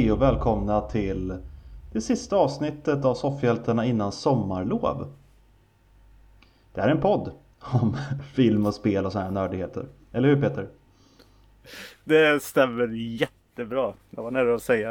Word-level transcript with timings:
Hej 0.00 0.12
och 0.12 0.22
välkomna 0.22 0.80
till 0.80 1.36
det 1.92 2.00
sista 2.00 2.36
avsnittet 2.36 3.04
av 3.04 3.14
Soffhjältarna 3.14 3.84
innan 3.84 4.12
sommarlov. 4.12 5.12
Det 6.74 6.80
här 6.80 6.88
är 6.88 6.92
en 6.92 7.00
podd 7.00 7.32
om 7.60 7.96
film 8.34 8.66
och 8.66 8.74
spel 8.74 9.06
och 9.06 9.12
sådana 9.12 9.28
här 9.28 9.34
nördigheter. 9.34 9.86
Eller 10.12 10.28
hur 10.28 10.40
Peter? 10.40 10.68
Det 12.04 12.42
stämmer 12.42 12.88
jättebra. 12.88 13.92
Jag 14.10 14.22
var 14.22 14.30
nära 14.30 14.54
att 14.54 14.62
säga, 14.62 14.90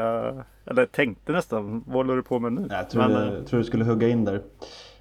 eller 0.66 0.86
tänkte 0.86 1.31
nästan, 1.31 1.84
vad 1.88 1.95
håller 1.95 2.16
du 2.16 2.23
på 2.23 2.39
med 2.39 2.53
nu? 2.53 2.67
Jag 2.70 2.89
tror, 2.89 3.08
men, 3.08 3.34
jag 3.34 3.48
tror 3.48 3.58
du 3.58 3.64
skulle 3.64 3.86
hugga 3.86 4.08
in 4.08 4.26
där. 4.26 4.36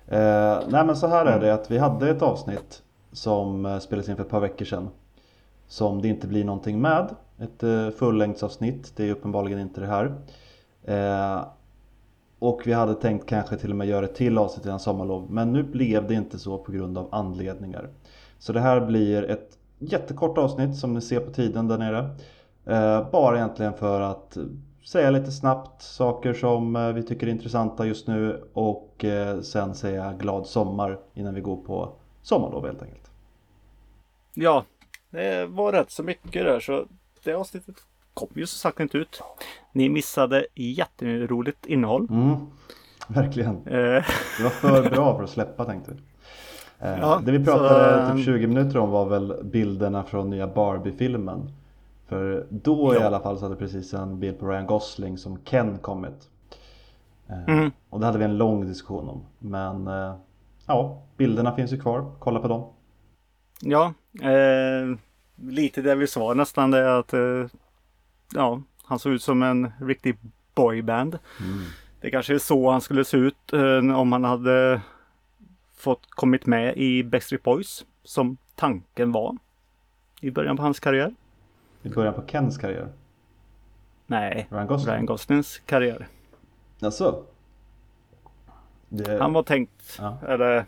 Eh, 0.07 0.61
nej 0.69 0.87
men 0.87 0.97
så 0.97 1.07
här 1.07 1.27
är 1.27 1.41
det 1.41 1.55
att 1.55 1.71
vi 1.71 1.79
hade 1.79 2.11
ett 2.11 2.23
avsnitt 2.23 2.83
som 3.13 3.66
eh, 3.66 3.79
spelades 3.79 4.09
in 4.09 4.16
för 4.16 4.25
ett 4.25 4.30
par 4.30 4.41
veckor 4.41 4.65
sedan. 4.65 4.88
Som 5.66 6.02
det 6.02 6.09
inte 6.09 6.27
blir 6.27 6.45
någonting 6.45 6.80
med. 6.80 7.15
Ett 7.41 7.62
eh, 7.62 7.91
fullängdsavsnitt, 7.91 8.97
det 8.97 9.09
är 9.09 9.12
uppenbarligen 9.12 9.59
inte 9.59 9.80
det 9.80 9.87
här. 9.87 10.15
Eh, 10.84 11.46
och 12.38 12.62
vi 12.65 12.73
hade 12.73 12.95
tänkt 12.95 13.29
kanske 13.29 13.57
till 13.57 13.71
och 13.71 13.76
med 13.76 13.88
göra 13.88 14.04
ett 14.04 14.15
till 14.15 14.38
avsnitt 14.38 14.66
innan 14.66 14.80
sommarlov. 14.80 15.30
Men 15.30 15.52
nu 15.52 15.63
blev 15.63 16.09
det 16.09 16.15
inte 16.15 16.38
så 16.38 16.59
på 16.59 16.73
grund 16.73 16.98
av 16.98 17.09
anledningar. 17.13 17.88
Så 18.38 18.52
det 18.52 18.60
här 18.60 18.80
blir 18.80 19.23
ett 19.30 19.59
jättekort 19.79 20.38
avsnitt 20.38 20.76
som 20.76 20.95
ni 20.95 21.01
ser 21.01 21.21
på 21.21 21.32
tiden 21.32 21.68
där 21.68 21.79
nere. 21.79 22.10
Eh, 22.66 23.10
bara 23.10 23.37
egentligen 23.37 23.73
för 23.73 24.01
att 24.01 24.38
säga 24.87 25.10
lite 25.10 25.32
snabbt 25.32 25.82
saker 25.82 26.35
som 26.35 26.93
vi 26.95 27.02
tycker 27.02 27.26
är 27.26 27.30
intressanta 27.30 27.87
just 27.87 28.07
nu 28.07 28.45
och 28.52 29.04
sen 29.43 29.74
säga 29.74 30.13
glad 30.13 30.46
sommar 30.46 30.98
innan 31.15 31.35
vi 31.35 31.41
går 31.41 31.57
på 31.57 31.93
sommarlov 32.23 32.66
helt 32.66 32.82
enkelt. 32.82 33.10
Ja, 34.35 34.65
det 35.10 35.46
var 35.46 35.73
rätt 35.73 35.91
så 35.91 36.02
mycket 36.02 36.45
där 36.45 36.60
så 36.60 36.87
det 37.24 37.35
avsnittet 37.35 37.77
kom 38.15 38.29
ju 38.35 38.47
så 38.47 38.59
sagt 38.59 38.80
inte 38.80 38.99
ut. 38.99 39.23
Ni 39.73 39.88
missade 39.88 40.47
jätteroligt 40.55 41.66
innehåll. 41.66 42.07
Mm, 42.10 42.37
verkligen. 43.09 43.57
Eh. 43.66 44.05
Det 44.38 44.43
var 44.43 44.51
för 44.51 44.91
bra 44.91 45.16
för 45.16 45.25
att 45.25 45.30
släppa 45.30 45.65
tänkte 45.65 45.93
vi. 45.93 45.99
Ja, 46.80 47.23
det 47.25 47.33
vi 47.33 47.45
pratade 47.45 48.09
så... 48.09 48.16
typ 48.16 48.25
20 48.25 48.47
minuter 48.47 48.79
om 48.79 48.91
var 48.91 49.07
väl 49.07 49.45
bilderna 49.45 50.05
från 50.05 50.30
nya 50.30 50.47
Barbie-filmen. 50.47 51.51
För 52.07 52.47
då 52.51 52.95
ja. 52.95 53.01
i 53.01 53.05
alla 53.05 53.21
fall 53.21 53.38
så 53.38 53.45
hade 53.45 53.57
precis 53.57 53.95
en 53.95 54.21
bild 54.21 54.38
på 54.38 54.49
Ryan 54.49 54.66
Gosling 54.66 55.19
som 55.19 55.38
Ken 55.45 55.79
kommit. 55.79 56.29
Mm. 57.49 57.71
Och 57.91 58.01
det 58.01 58.07
hade 58.07 58.19
vi 58.19 58.25
en 58.25 58.37
lång 58.37 58.66
diskussion 58.66 59.09
om. 59.09 59.23
Men 59.38 59.87
ja, 60.66 61.03
bilderna 61.16 61.55
finns 61.55 61.73
ju 61.73 61.80
kvar. 61.80 62.13
Kolla 62.19 62.41
på 62.41 62.49
dem. 62.49 62.73
Ja, 63.60 63.95
eh, 64.22 64.99
lite 65.43 65.83
det 65.83 65.94
vi 65.94 66.06
sa 66.06 66.34
nästan 66.34 66.71
det 66.71 66.99
att 66.99 67.12
eh, 67.12 67.47
ja, 68.34 68.62
han 68.84 68.99
såg 68.99 69.12
ut 69.12 69.22
som 69.22 69.43
en 69.43 69.72
riktig 69.81 70.19
boyband. 70.55 71.19
Mm. 71.41 71.65
Det 72.00 72.11
kanske 72.11 72.34
är 72.34 72.39
så 72.39 72.71
han 72.71 72.81
skulle 72.81 73.05
se 73.05 73.17
ut 73.17 73.53
eh, 73.53 73.99
om 73.99 74.12
han 74.12 74.25
hade 74.25 74.81
fått 75.77 76.11
kommit 76.11 76.47
med 76.47 76.77
i 76.77 77.05
Backstreet 77.05 77.43
Boys 77.43 77.84
som 78.03 78.37
tanken 78.54 79.12
var 79.12 79.37
i 80.21 80.31
början 80.31 80.56
på 80.56 80.62
hans 80.62 80.81
karriär. 80.81 81.15
I 81.82 81.88
början 81.88 82.15
på 82.15 82.27
Kens 82.27 82.59
karriär? 82.59 82.93
Nej, 84.06 84.47
Ryan, 84.50 84.66
Gosling. 84.66 84.93
Ryan 84.93 85.06
Goslings 85.06 85.59
karriär. 85.59 86.09
Alltså? 86.81 87.22
Det... 88.88 89.19
Han 89.21 89.32
var 89.32 89.43
tänkt, 89.43 89.98
ja. 89.98 90.19
eller 90.28 90.65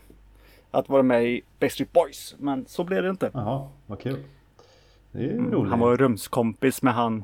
att 0.71 0.89
vara 0.89 1.03
med 1.03 1.25
i 1.25 1.41
Backstreet 1.59 1.93
Boys, 1.93 2.35
men 2.39 2.65
så 2.67 2.83
blev 2.83 3.03
det 3.03 3.09
inte. 3.09 3.31
Jaha, 3.33 3.67
vad 3.85 3.99
kul. 3.99 4.23
Mm. 5.13 5.69
Han 5.69 5.79
var 5.79 5.97
rumskompis 5.97 6.81
med 6.81 6.93
han 6.93 7.23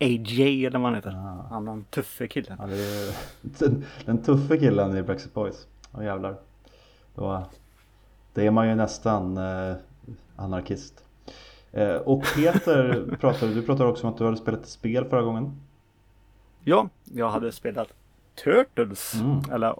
AJ 0.00 0.66
eller 0.66 0.78
vad 0.78 0.86
han 0.86 0.94
heter. 0.94 1.10
Ah. 1.10 1.46
Han 1.50 1.64
den 1.64 1.84
tuffe 1.84 2.28
killen. 2.28 2.56
Ja, 2.60 2.68
är, 2.68 3.14
den, 3.40 3.84
den 4.04 4.22
tuffe 4.22 4.58
killen 4.58 4.96
i 4.96 5.02
Backstreet 5.02 5.34
Boys. 5.34 5.66
Åh 5.92 6.04
jävlar. 6.04 6.36
Då, 7.14 7.44
det 8.34 8.46
är 8.46 8.50
man 8.50 8.68
ju 8.68 8.74
nästan 8.74 9.36
eh, 9.36 9.76
anarkist. 10.36 11.04
Eh, 11.72 11.94
och 11.94 12.24
Peter, 12.36 13.16
pratade, 13.20 13.54
du 13.54 13.62
pratade 13.62 13.90
också 13.90 14.06
om 14.06 14.12
att 14.12 14.18
du 14.18 14.24
hade 14.24 14.36
spelat 14.36 14.60
ett 14.60 14.68
spel 14.68 15.04
förra 15.04 15.22
gången. 15.22 15.60
Ja, 16.64 16.88
jag 17.04 17.30
hade 17.30 17.52
spelat 17.52 17.92
Turtles. 18.44 19.14
Mm. 19.14 19.40
Eller 19.52 19.74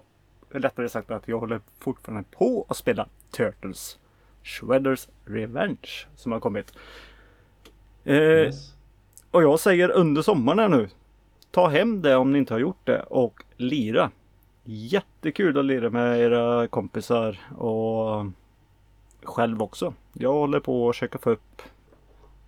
rättare 0.49 0.89
sagt 0.89 1.11
att 1.11 1.27
jag 1.27 1.39
håller 1.39 1.61
fortfarande 1.79 2.23
på 2.31 2.65
att 2.69 2.77
spela 2.77 3.07
Turtles. 3.31 3.97
Shredders 4.43 5.07
Revenge 5.25 6.07
som 6.15 6.31
har 6.31 6.39
kommit. 6.39 6.73
Eh, 8.03 8.15
yes. 8.15 8.73
Och 9.31 9.43
jag 9.43 9.59
säger 9.59 9.91
under 9.91 10.21
sommaren 10.21 10.59
här 10.59 10.69
nu. 10.69 10.89
Ta 11.51 11.67
hem 11.67 12.01
det 12.01 12.15
om 12.15 12.31
ni 12.31 12.37
inte 12.37 12.53
har 12.53 12.59
gjort 12.59 12.85
det 12.85 13.01
och 13.01 13.43
lira. 13.57 14.11
Jättekul 14.63 15.57
att 15.57 15.65
lira 15.65 15.89
med 15.89 16.19
era 16.19 16.67
kompisar 16.67 17.39
och 17.57 18.25
själv 19.23 19.61
också. 19.61 19.93
Jag 20.13 20.33
håller 20.33 20.59
på 20.59 20.89
att 20.89 20.95
försöka 20.95 21.17
få 21.17 21.29
upp 21.29 21.61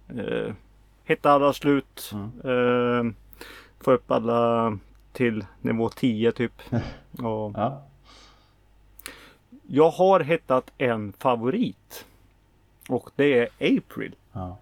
eh, 0.10 0.54
Hitta 1.06 1.32
alla 1.32 1.54
slut. 1.54 2.14
Mm. 2.14 3.08
Eh, 3.08 3.14
få 3.80 3.92
upp 3.92 4.12
alla 4.12 4.78
till 5.14 5.46
nivå 5.62 5.90
10 5.90 6.32
typ. 6.32 6.62
och 7.12 7.52
ja. 7.56 7.82
Jag 9.68 9.90
har 9.90 10.20
hittat 10.20 10.72
en 10.78 11.14
favorit. 11.14 12.06
Och 12.90 13.10
det 13.16 13.40
är 13.40 13.78
April. 13.78 14.16
Ja. 14.32 14.58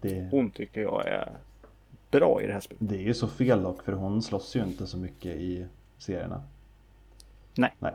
Det... 0.00 0.28
Hon 0.30 0.50
tycker 0.50 0.80
jag 0.80 1.06
är 1.06 1.32
bra 2.10 2.42
i 2.42 2.46
det 2.46 2.52
här 2.52 2.60
spelet. 2.60 2.88
Det 2.88 2.96
är 2.96 3.02
ju 3.02 3.14
så 3.14 3.28
fel 3.28 3.62
dock 3.62 3.82
för 3.82 3.92
hon 3.92 4.22
slåss 4.22 4.56
ju 4.56 4.62
inte 4.62 4.86
så 4.86 4.96
mycket 4.96 5.36
i 5.36 5.66
serierna. 5.98 6.42
Nej. 7.54 7.74
Nej. 7.78 7.94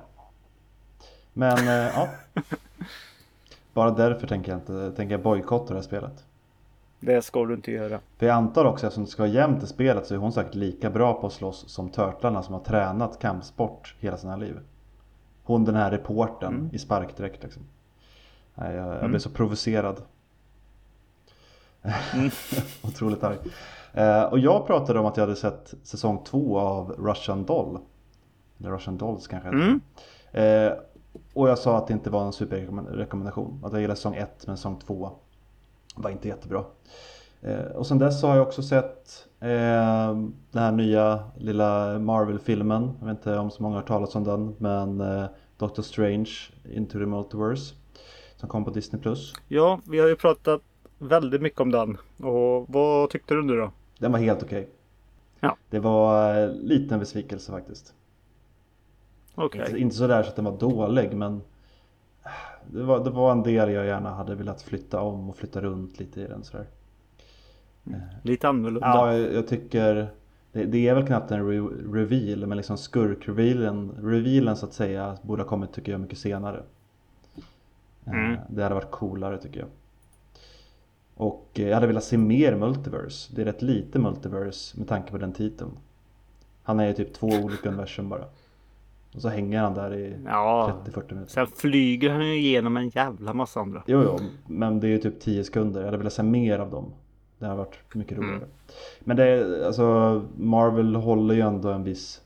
Men 1.34 1.58
äh, 1.58 1.94
ja. 1.96 2.10
Bara 3.74 3.92
därför 3.92 4.28
tänker 4.28 4.52
jag 4.52 4.60
inte 4.62 4.92
tänker 4.92 5.14
jag 5.14 5.22
bojkotta 5.22 5.74
det 5.74 5.80
här 5.80 5.82
spelet. 5.82 6.26
Det 7.00 7.22
ska 7.22 7.46
du 7.46 7.54
inte 7.54 7.72
göra. 7.72 8.00
För 8.18 8.26
jag 8.26 8.36
antar 8.36 8.66
också 8.66 8.88
eftersom 8.88 9.04
det 9.04 9.10
ska 9.10 9.24
vara 9.24 9.32
jämnt 9.32 9.64
i 9.64 9.68
spelet 9.68 10.08
så 10.08 10.14
är 10.14 10.18
hon 10.18 10.32
säkert 10.32 10.56
lika 10.56 10.90
bra 10.90 11.14
på 11.14 11.28
att 11.28 11.34
slåss 11.34 11.70
som 11.70 11.90
Törtlarna 11.90 12.44
som 12.44 12.54
har 12.54 12.62
tränat 12.62 13.20
kampsport 13.20 13.96
hela 14.00 14.18
sina 14.18 14.36
liv. 14.36 14.60
Hon 15.44 15.66
den 15.66 15.76
här 15.76 15.92
reporten 15.92 16.54
mm. 16.54 16.70
i 16.74 16.80
sparkdräkt 16.80 17.44
liksom. 17.44 17.64
Nej, 18.56 18.76
jag, 18.76 18.88
jag 18.88 18.98
mm. 18.98 19.10
blev 19.10 19.20
så 19.20 19.30
provocerad. 19.30 20.02
Mm. 22.14 22.32
Otroligt 22.82 23.24
arg. 23.24 23.38
Eh, 23.94 24.24
och 24.24 24.40
jag 24.40 24.68
pratade 24.68 25.00
om 25.00 25.06
att 25.06 25.18
jag 25.18 25.24
hade 25.24 25.36
sett 25.36 25.74
säsong 25.84 26.24
två 26.24 26.60
av 26.60 26.92
Russian 26.92 27.46
Doll. 27.46 27.80
Eller 28.60 28.72
Russian 28.72 28.98
Dolls 28.98 29.28
kanske 29.28 29.50
mm. 29.50 29.82
eh, 30.32 30.72
Och 31.34 31.50
jag 31.50 31.58
sa 31.58 31.78
att 31.78 31.88
det 31.88 31.94
inte 31.94 32.10
var 32.10 32.26
en 32.26 32.34
superrekommendation. 32.34 33.62
Att 33.64 33.72
jag 33.72 33.82
gillade 33.82 33.98
säsong 33.98 34.16
ett 34.16 34.48
men 34.48 34.58
säsong 34.58 34.80
två 34.88 35.12
var 35.96 36.10
inte 36.10 36.28
jättebra. 36.28 36.64
Eh, 37.42 37.66
och 37.66 37.88
sen 37.88 38.00
dess 38.00 38.24
har 38.24 38.36
jag 38.36 38.48
också 38.48 38.64
sett 38.64 39.28
eh, 39.40 40.16
den 40.52 40.64
här 40.64 40.72
nya 40.72 41.24
lilla 41.38 42.00
Marvel-filmen. 42.00 42.92
Jag 43.00 43.08
vet 43.08 43.18
inte 43.18 43.38
om 43.38 43.52
så 43.52 43.64
många 43.64 43.76
har 43.76 43.84
talat 43.84 44.16
om 44.16 44.24
den. 44.24 44.56
Men 44.58 45.02
eh, 45.02 45.26
Doctor 45.58 45.84
Strange 45.84 46.32
Into 46.74 47.00
the 47.00 47.06
Multiverse. 47.06 47.76
Som 48.36 48.50
kom 48.50 48.66
på 48.66 48.72
Disney+. 48.72 49.02
Ja, 49.48 49.80
vi 49.86 50.00
har 50.00 50.08
ju 50.08 50.16
pratat 50.16 50.62
väldigt 51.06 51.42
mycket 51.42 51.62
om 51.62 51.72
den. 51.72 51.98
Och 52.18 52.66
vad 52.70 53.10
tyckte 53.10 53.34
du 53.34 53.44
nu 53.44 53.56
då? 53.56 53.72
Den 54.00 54.12
var 54.12 54.20
helt 54.20 54.44
okej. 54.44 54.60
Okay. 54.60 54.72
Ja. 55.40 55.58
Det 55.70 55.80
var 55.80 56.42
eh, 56.44 56.54
lite 56.54 56.94
en 56.94 57.00
besvikelse 57.00 57.52
faktiskt. 57.52 57.94
Okej. 59.36 59.62
Okay. 59.62 59.72
Inte, 59.72 59.82
inte 59.82 59.96
sådär 59.96 60.24
så 60.24 60.30
att 60.30 60.36
den 60.36 60.46
var 60.46 60.58
dålig 60.58 61.14
men 61.14 61.42
det 62.68 62.84
var, 62.84 63.04
det 63.04 63.10
var 63.10 63.32
en 63.32 63.44
del 63.44 63.72
jag 63.72 63.86
gärna 63.86 64.10
hade 64.10 64.36
velat 64.36 64.62
flytta 64.62 65.02
om 65.02 65.30
och 65.30 65.38
flytta 65.38 65.62
runt 65.62 66.00
lite 66.00 66.22
i 66.22 66.28
den 66.28 66.44
sådär. 66.44 66.66
Mm. 67.88 68.00
Lite 68.24 68.50
annorlunda. 68.50 68.88
Ja, 68.88 69.14
jag, 69.14 69.34
jag 69.34 69.48
tycker 69.48 70.08
det, 70.52 70.66
det, 70.66 70.88
är 70.88 70.96
väl 70.96 71.08
knappt 71.08 71.32
en 71.32 71.48
re 71.48 71.60
reveal 71.94 72.48
men 72.48 72.58
liksom 72.58 72.78
skurk-revealen 72.78 73.92
revealen, 74.02 74.56
så 74.56 74.66
att 74.66 74.74
säga 74.74 75.18
borde 75.22 75.42
ha 75.42 75.50
kommit 75.50 75.74
tycker 75.74 75.92
jag 75.92 76.02
mycket 76.02 76.18
senare. 76.18 76.64
Mm. 78.06 78.34
Eh, 78.34 78.40
det 78.50 78.64
hade 78.64 78.76
varit 78.76 78.92
coolare 78.92 79.38
tycker 79.38 79.60
jag. 79.60 79.70
Och 81.16 81.50
jag 81.54 81.74
hade 81.74 81.88
velat 81.88 82.04
se 82.04 82.18
mer 82.18 82.56
multiverse. 82.56 83.36
Det 83.36 83.42
är 83.42 83.46
rätt 83.46 83.62
lite 83.62 84.00
multiverse 84.00 84.78
med 84.80 84.88
tanke 84.88 85.12
på 85.12 85.18
den 85.18 85.34
titeln. 85.34 85.72
Han 86.64 86.80
är 86.80 86.88
ju 86.88 86.94
typ 86.94 87.14
två 87.14 87.28
olika 87.28 87.70
universum 87.70 88.10
bara. 88.10 88.26
Och 89.16 89.22
så 89.22 89.30
hänger 89.30 89.60
han 89.60 89.74
där 89.74 89.94
i 89.94 90.16
ja, 90.26 90.78
30-40 90.86 91.14
minuter. 91.14 91.32
Sen 91.32 91.48
flyger 91.48 92.10
han 92.10 92.28
ju 92.28 92.36
igenom 92.36 92.78
en 92.78 92.90
jävla 92.90 93.34
massa 93.34 93.60
andra. 93.60 93.84
Jo, 93.88 94.04
jo, 94.04 94.20
men 94.48 94.80
det 94.80 94.88
är 94.88 94.90
ju 94.90 94.98
typ 94.98 95.20
10 95.20 95.44
sekunder. 95.44 95.80
Jag 95.80 95.86
hade 95.86 95.98
velat 95.98 96.14
se 96.14 96.24
mer 96.24 96.60
av 96.60 96.72
dem. 96.72 96.94
Det 97.40 97.46
har 97.46 97.56
varit 97.56 97.96
mycket 97.96 98.18
roligare. 98.18 98.36
Mm. 98.36 98.50
Men 99.00 99.18
det 99.18 99.24
är, 99.24 99.66
alltså 99.66 100.22
Marvel 100.38 100.96
håller 100.96 101.36
ju 101.36 101.42
ändå 101.42 101.70
en 101.70 101.84
viss 101.84 102.22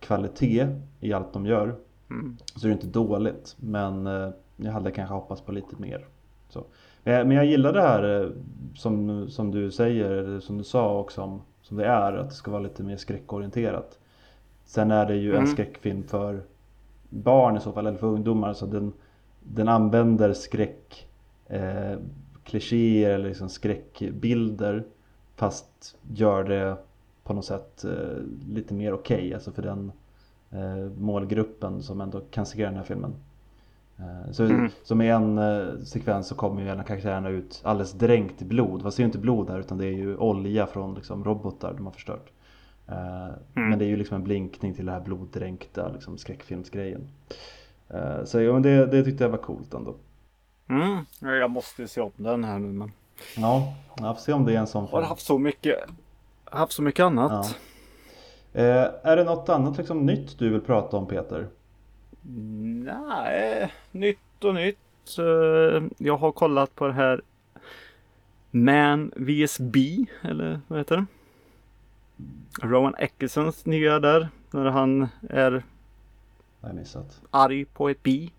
kvalitet 0.00 0.66
i 1.00 1.12
allt 1.12 1.32
de 1.32 1.46
gör. 1.46 1.76
Mm. 2.10 2.36
Så 2.54 2.66
det 2.66 2.68
är 2.68 2.72
inte 2.72 2.86
dåligt. 2.86 3.56
Men 3.58 4.06
eh, 4.06 4.30
jag 4.56 4.72
hade 4.72 4.90
kanske 4.90 5.14
hoppats 5.14 5.40
på 5.40 5.52
lite 5.52 5.76
mer. 5.78 6.06
Så. 6.48 6.64
Men 7.08 7.30
jag 7.30 7.46
gillar 7.46 7.72
det 7.72 7.82
här 7.82 8.22
eh, 8.22 8.30
som, 8.74 9.28
som 9.30 9.50
du 9.50 9.70
säger, 9.70 10.40
som 10.40 10.58
du 10.58 10.64
sa 10.64 10.98
också 10.98 11.22
om 11.22 11.42
som 11.62 11.76
det 11.76 11.86
är, 11.86 12.12
att 12.12 12.28
det 12.28 12.34
ska 12.34 12.50
vara 12.50 12.62
lite 12.62 12.82
mer 12.82 12.96
skräckorienterat. 12.96 13.98
Sen 14.64 14.90
är 14.90 15.06
det 15.06 15.16
ju 15.16 15.30
Mm. 15.30 15.40
en 15.42 15.46
skräckfilm 15.48 16.02
för 16.02 16.40
barn 17.08 17.56
i 17.56 17.60
så 17.60 17.72
fall, 17.72 17.86
eller 17.86 17.98
för 17.98 18.06
ungdomar. 18.06 18.52
Så 18.52 18.66
den, 18.66 18.92
den 19.40 19.68
använder 19.68 20.32
skräck 20.32 21.08
eh, 21.46 21.98
klichéer 22.44 23.10
eller 23.14 23.28
liksom 23.28 23.48
skräckbilder 23.48 24.84
fast 25.36 25.96
gör 26.14 26.44
det 26.44 26.76
på 27.24 27.32
något 27.32 27.44
sätt 27.44 27.84
eh, 27.84 28.22
lite 28.54 28.74
mer 28.74 28.92
okej, 28.92 29.34
alltså 29.34 29.52
för 29.52 29.62
den 29.62 29.92
eh, 30.50 30.90
målgruppen 30.98 31.82
som 31.82 32.00
ändå 32.00 32.20
kan 32.30 32.46
se 32.46 32.64
den 32.64 32.76
här 32.76 32.82
filmen. 32.82 33.14
Eh, 33.98 34.32
så, 34.32 34.44
Mm. 34.44 34.70
Som 34.82 35.00
i 35.00 35.08
en 35.08 35.38
eh, 35.38 35.78
sekvens 35.84 36.28
så 36.28 36.34
kommer 36.34 36.62
ju 36.62 36.68
en 36.68 36.80
av 36.80 36.84
karaktärerna 36.84 37.28
ut 37.28 37.60
alldeles 37.64 37.92
dränkt 37.92 38.42
i 38.42 38.44
blod. 38.44 38.82
Det 38.82 38.88
är 38.88 39.00
ju 39.00 39.04
inte 39.04 39.18
blod 39.18 39.50
här 39.50 39.58
utan 39.60 39.78
det 39.78 39.86
är 39.86 39.92
ju 39.92 40.16
olja 40.16 40.66
från 40.66 40.94
liksom, 40.94 41.24
robotar 41.24 41.74
de 41.74 41.86
har 41.86 41.92
förstört. 41.92 42.30
Eh, 42.88 43.28
Men 43.54 43.78
det 43.78 43.84
är 43.84 43.88
ju 43.88 43.96
liksom 43.96 44.14
en 44.16 44.24
blinkning 44.24 44.74
till 44.74 44.86
det 44.86 44.92
här 44.92 45.00
bloddränkta 45.00 45.88
liksom, 45.88 46.18
skräckfilmsgrejen. 46.18 47.08
Så 48.24 48.40
ja, 48.40 48.52
men 48.52 48.62
det, 48.62 48.86
det 48.86 49.04
tyckte 49.04 49.24
jag 49.24 49.30
var 49.30 49.38
coolt 49.38 49.74
ändå. 49.74 49.94
Mm. 50.68 51.04
Jag 51.20 51.50
måste 51.50 51.88
se 51.88 52.00
om 52.00 52.10
den 52.16 52.44
här 52.44 52.58
nu 52.58 52.68
men 52.68 52.92
Ja, 53.36 53.74
jag 53.96 54.16
får 54.16 54.22
se 54.22 54.32
om 54.32 54.44
det 54.44 54.54
är 54.54 54.58
en 54.58 54.66
sån 54.66 54.86
har 54.86 55.02
haft 55.02 55.26
så 55.26 55.38
mycket 55.38 55.76
haft 56.44 56.72
så 56.72 56.82
mycket 56.82 57.02
annat. 57.02 57.56
Ja. 58.52 58.60
Eh, 58.60 58.90
är 59.02 59.16
det 59.16 59.24
något 59.24 59.48
annat 59.48 59.78
liksom, 59.78 60.06
nytt 60.06 60.38
du 60.38 60.48
vill 60.48 60.60
prata 60.60 60.96
om 60.96 61.06
Peter? 61.06 61.48
Nej, 62.84 63.72
nytt 63.92 64.44
och 64.44 64.54
nytt. 64.54 64.78
Eh, 65.18 65.82
Jag 65.98 66.16
har 66.16 66.32
kollat 66.32 66.74
på 66.74 66.86
det 66.86 66.92
här 66.92 67.20
Man 68.50 69.12
vs 69.16 69.58
B, 69.60 70.06
eller 70.22 70.60
vad 70.68 70.78
heter 70.78 70.96
det? 70.96 71.06
Rowan 72.66 72.94
Atkinsons 72.98 73.66
nya 73.66 74.00
där, 74.00 74.28
när 74.50 74.64
han 74.64 75.08
är 75.30 75.62
jag 76.60 76.74
missat. 76.74 77.20
arg 77.30 77.64
på 77.64 77.88
ett 77.88 78.02
bi. 78.02 78.32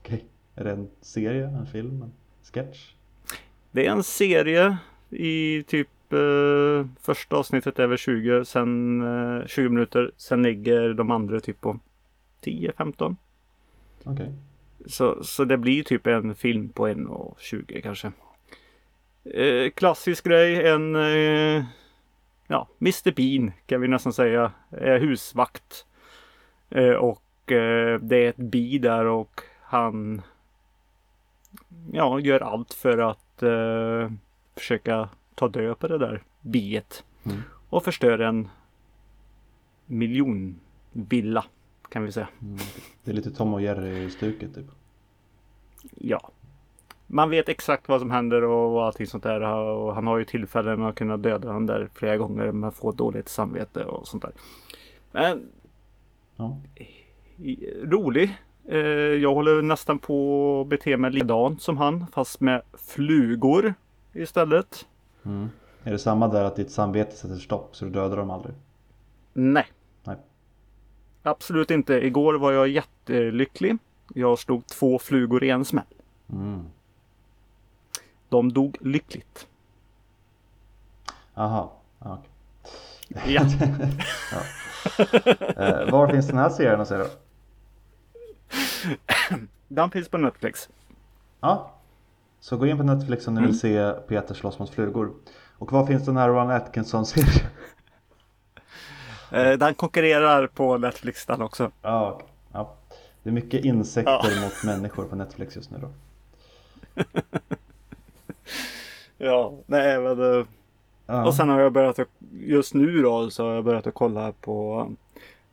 Okej. 0.00 0.24
Är 0.54 0.64
det 0.64 0.70
en 0.72 0.88
serie, 1.00 1.46
en 1.46 1.66
film, 1.66 2.02
en 2.02 2.12
sketch? 2.52 2.92
Det 3.70 3.86
är 3.86 3.90
en 3.90 4.02
serie 4.02 4.76
i 5.10 5.62
typ 5.62 6.12
eh, 6.12 6.86
första 7.00 7.36
avsnittet 7.36 7.78
är 7.78 7.86
väl 7.86 7.98
20, 7.98 8.44
sen 8.44 9.00
eh, 9.40 9.46
20 9.46 9.68
minuter, 9.68 10.10
sen 10.16 10.42
ligger 10.42 10.94
de 10.94 11.10
andra 11.10 11.40
typ 11.40 11.60
på 11.60 11.78
10-15. 12.48 13.16
Okej. 14.04 14.32
Så, 14.86 15.24
så 15.24 15.44
det 15.44 15.58
blir 15.58 15.82
typ 15.82 16.06
en 16.06 16.34
film 16.34 16.68
på 16.68 16.88
1.20 16.88 17.80
kanske. 17.80 18.12
Eh, 19.24 19.70
klassisk 19.70 20.24
grej, 20.24 20.68
en 20.68 20.96
eh, 20.96 21.64
ja, 22.46 22.68
Mr 22.80 23.12
Bean 23.12 23.52
kan 23.66 23.80
vi 23.80 23.88
nästan 23.88 24.12
säga. 24.12 24.52
Är 24.70 24.98
husvakt. 24.98 25.86
Eh, 26.70 26.94
och 26.94 27.52
eh, 27.52 28.00
det 28.00 28.16
är 28.16 28.28
ett 28.28 28.36
bi 28.36 28.78
där 28.78 29.04
och 29.04 29.40
han 29.62 30.22
ja, 31.92 32.20
gör 32.20 32.40
allt 32.40 32.74
för 32.74 32.98
att 32.98 33.42
eh, 33.42 34.12
försöka 34.54 35.08
ta 35.34 35.48
död 35.48 35.78
på 35.78 35.88
det 35.88 35.98
där 35.98 36.22
biet. 36.40 37.04
Mm. 37.24 37.42
Och 37.68 37.84
förstör 37.84 38.18
en 38.18 38.48
miljonvilla 39.86 41.44
kan 41.88 42.04
vi 42.04 42.12
säga. 42.12 42.28
Mm. 42.42 42.56
Det 43.04 43.10
är 43.10 43.14
lite 43.14 43.30
Tom 43.30 43.54
och 43.54 43.60
Jerry-stuket 43.62 44.54
typ. 44.54 44.66
Ja. 45.94 46.30
Man 47.06 47.30
vet 47.30 47.48
exakt 47.48 47.88
vad 47.88 48.00
som 48.00 48.10
händer 48.10 48.44
och 48.44 48.84
allting 48.84 49.06
sånt 49.06 49.22
där. 49.22 49.40
Och 49.42 49.94
han 49.94 50.06
har 50.06 50.18
ju 50.18 50.24
tillfällen 50.24 50.82
att 50.82 50.94
kunna 50.94 51.16
döda 51.16 51.48
honom 51.48 51.66
där 51.66 51.88
flera 51.94 52.16
gånger 52.16 52.52
men 52.52 52.72
får 52.72 52.92
dåligt 52.92 53.28
samvete 53.28 53.84
och 53.84 54.08
sånt 54.08 54.22
där. 54.22 54.32
Men 55.12 55.48
Ja. 56.36 56.56
rolig. 57.82 58.38
Eh, 58.68 58.78
Jag 59.22 59.34
håller 59.34 59.62
nästan 59.62 59.98
på 59.98 60.60
att 60.60 60.68
bete 60.68 60.96
mig 60.96 61.10
likadant 61.12 61.62
som 61.62 61.76
han 61.76 62.06
fast 62.12 62.40
med 62.40 62.62
flugor 62.78 63.74
istället. 64.12 64.86
Mm. 65.24 65.48
Är 65.84 65.90
det 65.92 65.98
samma 65.98 66.28
där 66.28 66.44
att 66.44 66.56
ditt 66.56 66.70
samvete 66.70 67.16
sätter 67.16 67.34
stopp 67.36 67.76
så 67.76 67.84
du 67.84 67.90
dödar 67.90 68.16
dem 68.16 68.30
aldrig? 68.30 68.54
Nej. 69.32 69.66
Absolut 71.22 71.70
inte. 71.70 71.94
Igår 72.06 72.34
var 72.34 72.52
jag 72.52 72.68
jättelycklig. 72.68 73.78
Jag 74.14 74.38
slog 74.38 74.66
två 74.66 74.98
flugor 74.98 75.44
i 75.44 75.50
en 75.50 75.64
smäll. 75.64 75.84
Mm. 76.32 76.64
De 78.28 78.52
dog 78.52 78.76
lyckligt. 78.80 79.46
Aha. 81.34 81.72
Ja, 81.98 82.18
okej. 83.14 83.38
Ja. 84.32 84.42
Eh, 85.56 85.90
var 85.90 86.08
finns 86.08 86.26
den 86.26 86.38
här 86.38 86.48
serien 86.50 86.80
att 86.80 86.88
se 86.88 86.96
då? 86.96 87.06
Den 89.68 89.90
finns 89.90 90.08
på 90.08 90.18
Netflix. 90.18 90.68
Ja. 91.40 91.74
Så 92.40 92.56
gå 92.56 92.66
in 92.66 92.76
på 92.76 92.82
Netflix 92.82 93.28
om 93.28 93.34
ni 93.34 93.38
Mm. 93.38 93.50
vill 93.50 93.60
se 93.60 93.90
Peter 93.92 94.34
slåss 94.34 94.58
mot 94.58 94.70
flugor. 94.70 95.12
Och 95.58 95.72
var 95.72 95.86
finns 95.86 96.04
den 96.04 96.16
här 96.16 96.28
Ron 96.28 96.50
Atkinson-serien? 96.50 97.46
Eh, 99.32 99.52
Den 99.58 99.74
konkurrerar 99.74 100.46
på 100.46 100.78
Netflix 100.78 101.26
den 101.26 101.42
också. 101.42 101.70
Ja, 101.82 102.20
ja. 102.52 102.74
Det 103.22 103.30
är 103.30 103.34
mycket 103.34 103.64
insekter 103.64 104.40
mot 104.42 104.64
människor 104.64 105.04
på 105.04 105.16
Netflix 105.16 105.56
just 105.56 105.70
nu 105.70 105.78
då. 105.78 105.88
Ja, 109.18 109.54
nej 109.66 110.00
men. 110.00 110.34
eh, 110.40 110.46
Ja. 111.10 111.26
Och 111.26 111.34
sen 111.34 111.48
har 111.48 111.60
jag 111.60 111.72
börjat 111.72 111.98
just 112.40 112.74
nu 112.74 113.02
då 113.02 113.30
så 113.30 113.46
har 113.46 113.54
jag 113.54 113.64
börjat 113.64 113.86
att 113.86 113.94
kolla 113.94 114.32
på 114.32 114.88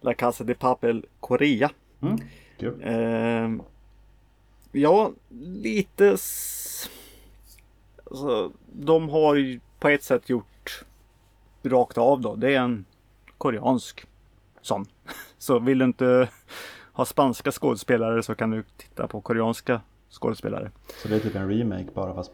La 0.02 0.14
Casa 0.14 0.44
de 0.44 0.54
Papel 0.56 1.06
Korea. 1.20 1.70
Mm. 2.02 2.18
Kul. 2.60 2.82
Eh, 2.84 3.50
ja, 4.72 5.12
lite. 5.42 6.08
s- 6.08 6.90
Alltså, 8.10 8.52
de 8.72 9.10
har 9.10 9.36
ju 9.36 9.60
på 9.80 9.90
ett 9.90 10.04
sätt 10.04 10.30
gjort 10.30 10.84
rakt 11.64 11.98
av 11.98 12.22
då. 12.22 12.36
Det 12.36 12.54
är 12.56 12.60
en 12.60 12.86
koreansk 13.38 14.08
sån. 14.62 14.86
Så 15.38 15.60
vill 15.60 15.77
du 15.77 15.86
inte 15.86 16.30
ha 16.94 17.06
spanska 17.06 17.51
skådespelare 17.51 18.24
så 18.24 18.36
kan 18.36 18.51
du 18.51 18.63
titta 18.77 19.08
på 19.08 19.22
koreanska 19.22 19.82
skådespelare. 20.10 20.72
Så 21.01 21.08
det 21.08 21.15
är 21.15 21.20
typ 21.20 21.36
en 21.36 21.50
remake 21.50 21.88
bara 21.94 22.13
fast 22.13 22.32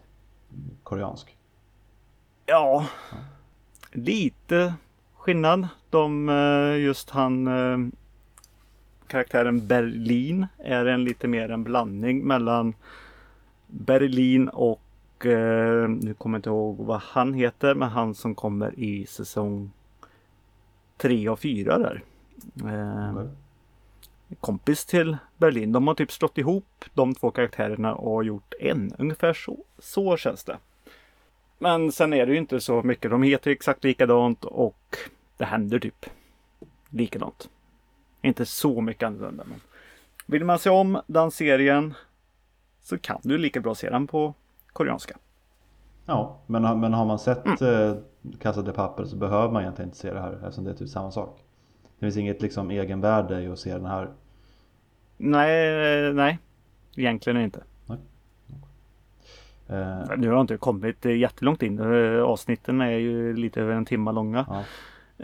koreansk. 0.83 1.37
Ja, 2.45 2.85
lite 3.91 4.73
skillnad. 5.13 5.67
De, 5.89 6.29
eh, 6.29 6.83
just 6.83 7.09
han 7.09 7.47
eh, 7.47 7.77
karaktären 9.07 9.67
Berlin 9.67 10.47
är 10.57 10.85
en 10.85 11.03
lite 11.03 11.27
mer 11.27 11.49
en 11.49 11.63
blandning 11.63 12.27
mellan 12.27 12.73
Berlin 13.67 14.49
och 14.49 15.25
eh, 15.25 15.89
nu 15.89 16.13
kommer 16.13 16.35
jag 16.35 16.39
inte 16.39 16.49
ihåg 16.49 16.77
vad 16.77 17.01
han 17.01 17.33
heter, 17.33 17.75
men 17.75 17.89
han 17.89 18.15
som 18.15 18.35
kommer 18.35 18.79
i 18.79 19.05
säsong 19.05 19.71
3 21.01 21.29
och 21.29 21.39
4 21.39 21.77
där. 21.77 22.03
Eh, 22.63 23.15
Okej. 23.15 23.29
kompis 24.39 24.85
till 24.85 25.17
Berlin. 25.37 25.71
De 25.71 25.87
har 25.87 25.95
typ 25.95 26.11
slått 26.11 26.37
ihop 26.37 26.85
de 26.93 27.15
två 27.15 27.31
karaktärerna 27.31 27.95
och 27.95 28.23
gjort 28.23 28.53
en. 28.59 28.93
Ungefär 28.97 29.33
så, 29.33 29.57
så 29.79 30.17
känns 30.17 30.43
det. 30.43 30.57
Men 31.59 31.91
sen 31.91 32.13
är 32.13 32.25
det 32.25 32.31
ju 32.31 32.37
inte 32.37 32.61
så 32.61 32.83
mycket. 32.83 33.11
De 33.11 33.23
heter 33.23 33.51
exakt 33.51 33.83
likadant 33.83 34.45
och 34.45 34.97
det 35.37 35.45
händer 35.45 35.79
typ 35.79 36.05
likadant. 36.89 37.49
Inte 38.21 38.45
så 38.45 38.81
mycket 38.81 39.07
annorlunda. 39.07 39.43
Men 39.47 39.61
vill 40.25 40.45
man 40.45 40.59
se 40.59 40.69
om 40.69 41.01
den 41.07 41.31
serien 41.31 41.93
så 42.81 42.97
kan 42.97 43.19
du 43.23 43.37
lika 43.37 43.59
bra 43.59 43.75
se 43.75 43.89
den 43.89 44.07
på 44.07 44.33
koreanska. 44.73 45.17
Ja, 46.05 46.39
men, 46.47 46.79
men 46.79 46.93
har 46.93 47.05
man 47.05 47.19
sett 47.19 47.61
Mm. 47.61 48.03
Eh, 48.23 48.37
Casa 48.39 48.61
de 48.61 48.71
Papel 48.71 49.07
så 49.07 49.15
behöver 49.15 49.51
man 49.53 49.61
egentligen 49.61 49.89
inte 49.89 49.97
se 49.97 50.13
det 50.13 50.19
här 50.21 50.33
eftersom 50.33 50.63
det 50.63 50.69
är 50.71 50.75
typ 50.75 50.89
samma 50.89 51.11
sak. 51.11 51.39
Det 51.99 52.05
finns 52.05 52.17
inget 52.17 52.41
liksom 52.41 52.71
egenvärde 52.71 53.41
i 53.41 53.47
att 53.47 53.59
se 53.59 53.73
den 53.73 53.85
här. 53.85 54.09
Nej, 55.17 56.13
nej. 56.13 56.39
Egentligen 56.95 57.41
inte. 57.41 57.63
Eh, 59.67 60.03
Nu 60.17 60.27
har 60.27 60.35
jag 60.35 60.41
inte 60.41 60.57
kommit 60.57 61.05
jättelångt 61.05 61.63
in. 61.63 61.79
Eh, 61.79 62.23
Avsnitten 62.23 62.81
är 62.81 62.91
ju 62.91 63.33
lite 63.35 63.61
över 63.61 63.73
en 63.73 63.85
timme 63.85 64.11
långa. 64.11 64.45
ja. 64.49 64.59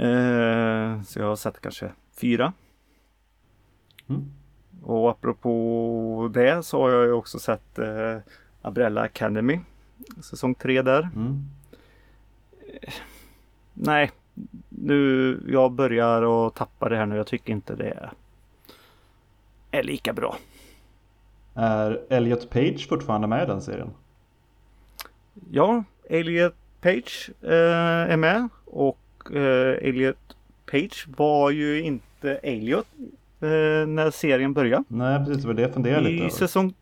Eh, 0.06 1.02
Så 1.02 1.20
jag 1.20 1.26
har 1.28 1.36
sett 1.36 1.62
kanske 1.62 1.92
fyra. 2.22 2.54
Mm. 4.10 4.32
Och 4.84 5.10
apropå 5.12 6.32
det 6.34 6.66
så 6.66 6.82
har 6.82 6.90
jag 6.92 7.06
ju 7.06 7.12
också 7.12 7.40
sett 7.40 7.80
eh, 7.80 8.18
Umbrella 8.62 9.02
Academy. 9.02 9.60
Säsong 10.22 10.56
tre 10.56 10.82
där. 10.82 11.10
Mm. 11.16 11.44
Nej, 13.74 14.12
nu 14.70 15.40
jag 15.48 15.72
börjar 15.72 16.48
att 16.48 16.56
tappa 16.56 16.90
det 16.90 16.98
här 16.98 17.06
nu. 17.06 17.16
Jag 17.16 17.28
tycker 17.28 17.54
inte 17.54 17.76
det 17.76 18.10
är, 19.72 19.84
lika 19.84 20.14
bra. 20.14 20.38
Är 21.54 22.02
Elliot 22.10 22.50
Page 22.50 22.88
fortfarande 22.90 23.28
med 23.28 23.44
i 23.44 23.46
den 23.46 23.62
serien? 23.62 23.90
Ja, 25.52 25.84
Elliot 26.10 26.56
Page 26.82 27.30
eh, 27.42 28.12
är 28.12 28.18
med 28.18 28.50
och 28.66 29.00
eh, 29.36 29.88
Elliot 29.88 30.36
Page 30.72 31.08
var 31.18 31.50
ju 31.50 31.82
inte 31.82 32.36
Elliot 32.36 32.88
eh, 33.42 33.88
när 33.88 34.12
serien 34.12 34.54
började. 34.54 34.84
Nej, 34.88 35.26
precis. 35.26 35.42
Det 35.42 35.48
var 35.48 35.54
det 35.54 35.62
jag 35.62 35.74
funderade 35.74 36.10
lite 36.10 36.24
över. 36.24 36.30
säsong... 36.30 36.74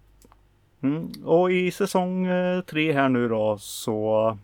Mm, 0.81 1.11
och 1.25 1.51
i 1.51 1.71
säsong 1.71 2.25
eh, 2.25 2.61
tre 2.61 2.91
här 2.93 3.09
nu 3.09 3.27
då 3.27 3.57
så 3.57 4.37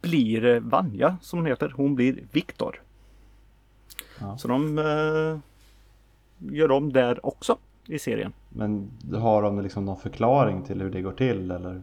blir 0.00 0.40
det 0.40 0.60
Vanja 0.60 1.16
som 1.22 1.38
hon 1.38 1.46
heter. 1.46 1.72
Hon 1.76 1.94
blir 1.94 2.18
Viktor. 2.32 2.82
Ja. 4.20 4.38
Så 4.38 4.48
de 4.48 4.78
eh, 4.78 5.38
gör 6.54 6.70
om 6.70 6.92
där 6.92 7.26
också 7.26 7.58
i 7.86 7.98
serien. 7.98 8.32
Men 8.48 8.90
har 9.14 9.42
de 9.42 9.60
liksom 9.60 9.84
någon 9.84 9.96
förklaring 9.96 10.62
till 10.62 10.80
hur 10.80 10.90
det 10.90 11.02
går 11.02 11.12
till 11.12 11.50
eller? 11.50 11.82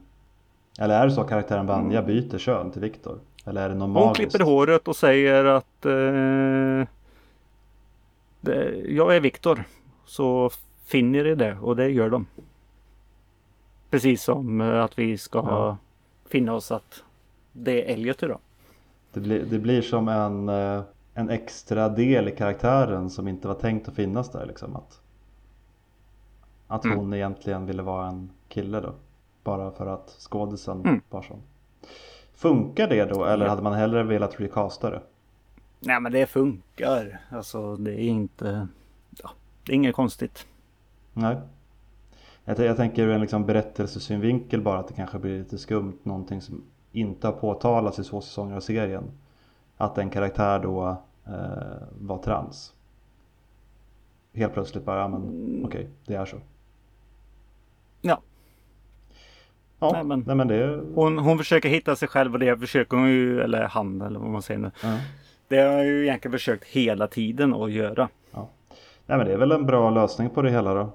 Eller 0.80 1.00
är 1.02 1.06
det 1.08 1.12
så 1.12 1.22
att 1.22 1.30
karaktären 1.30 1.66
Vanja 1.66 2.02
byter 2.02 2.38
kön 2.38 2.72
till 2.72 2.82
Viktor? 2.82 3.20
Eller 3.46 3.62
är 3.66 3.70
det 3.70 3.76
något 3.76 3.82
Hon 3.86 3.94
magiskt? 3.94 4.16
klipper 4.32 4.46
håret 4.46 4.88
och 4.88 4.96
säger 4.96 5.46
att 5.46 5.86
eh, 5.86 6.88
det, 8.42 8.76
jag 8.88 9.16
är 9.16 9.20
Viktor. 9.20 9.64
Så 10.06 10.50
finner 10.86 11.24
ni 11.24 11.36
det 11.36 11.58
och 11.62 11.76
det 11.76 11.90
gör 11.90 12.10
de. 12.10 12.26
Precis 13.90 14.24
som 14.24 14.62
eh, 14.62 14.84
att 14.84 15.00
vi 15.00 15.18
ska 15.18 15.38
Ja. 15.40 15.78
finna 16.30 16.54
oss 16.54 16.72
att 16.72 17.04
det 17.64 17.90
är 17.90 17.94
Elliot 17.94 18.24
idag. 18.24 18.40
Det 19.14 19.20
blir, 19.20 19.46
det 19.46 19.60
blir 19.60 19.82
som 19.82 20.08
en, 20.08 20.50
eh, 20.50 20.82
en 21.14 21.30
extra 21.30 21.90
del 21.90 22.28
i 22.28 22.32
karaktären 22.32 23.10
som 23.10 23.28
inte 23.28 23.48
var 23.48 23.56
tänkt 23.56 23.88
att 23.88 23.96
finnas 23.96 24.32
där 24.32 24.46
liksom. 24.46 24.76
Att, 24.76 25.02
att 26.68 26.86
Mm. 26.86 26.98
hon 26.98 27.14
egentligen 27.14 27.66
ville 27.66 27.82
vara 27.82 28.08
en 28.08 28.30
kille 28.48 28.80
då. 28.80 28.94
Bara 29.44 29.72
för 29.72 29.88
att 29.88 30.10
skådisen 30.20 30.80
Mm. 30.82 31.02
var 31.10 31.22
sån. 31.22 31.42
Funkar 32.34 32.88
det 32.88 33.06
då 33.06 33.26
eller 33.26 33.48
hade 33.48 33.62
man 33.62 33.74
hellre 33.74 34.04
velat 34.04 34.40
recasta 34.40 34.90
det? 34.90 35.02
Nej 35.80 36.00
men 36.00 36.12
det 36.12 36.26
funkar. 36.26 37.20
Alltså 37.30 37.76
det 37.76 37.92
är 37.94 38.08
inte... 38.08 38.68
Ja, 39.24 39.30
det 39.66 39.72
är 39.72 39.76
inget 39.76 39.96
konstigt. 39.96 40.48
Nej. 41.14 41.38
Jag, 42.46 42.60
jag 42.60 42.78
tänker 42.78 43.04
ur 43.04 43.10
en 43.12 43.22
liksom 43.22 43.46
berättelsesynvinkel 43.46 44.62
bara 44.62 44.80
att 44.80 44.88
det 44.88 44.94
kanske 44.94 45.20
blir 45.20 45.38
lite 45.40 45.58
skumt. 45.58 45.98
Någonting 46.04 46.42
som 46.42 46.64
inte 47.00 47.28
har 47.28 47.32
påtalats 47.34 48.00
i 48.00 48.04
två 48.04 48.22
säsonger 48.22 48.56
av 48.56 48.60
serien. 48.60 49.04
Att 49.78 49.98
en 49.98 50.10
karaktär 50.10 50.60
då 50.60 50.98
eh, 51.26 51.34
var 52.00 52.18
trans. 52.18 52.74
Helt 54.34 54.54
plötsligt 54.54 54.86
bara, 54.86 55.00
ja 55.00 55.08
men 55.08 55.62
okej, 55.66 55.88
det 56.06 56.16
är 56.16 56.26
så. 56.26 56.38
Ja. 58.02 58.20
Ja, 59.80 59.92
Nej, 59.94 60.04
men- 60.04 60.24
nej 60.28 60.36
men 60.36 60.48
det... 60.48 60.82
Hon, 60.96 61.18
hon 61.18 61.38
försöker 61.38 61.70
hitta 61.70 61.96
sig 61.96 62.08
själv 62.08 62.34
och 62.34 62.40
det 62.40 62.58
försöker 62.58 62.98
hon 62.98 63.10
ju, 63.10 63.42
eller 63.42 63.64
han 63.64 64.02
eller 64.02 64.20
vad 64.20 64.30
man 64.30 64.42
säger 64.42 64.60
nu. 64.60 64.72
Ja. 64.84 64.98
Det 65.48 65.58
har 65.58 65.72
jag 65.72 65.86
ju 65.86 66.04
egentligen 66.04 66.32
försökt 66.32 66.64
hela 66.64 67.08
tiden 67.08 67.54
att 67.54 67.72
göra. 67.72 68.10
Nej 69.10 69.18
men 69.18 69.28
det 69.28 69.34
är 69.34 69.38
väl 69.38 69.52
en 69.52 69.66
bra 69.66 69.90
lösning 69.90 70.30
på 70.30 70.42
det 70.42 70.50
hela 70.52 70.74
då. 70.74 70.90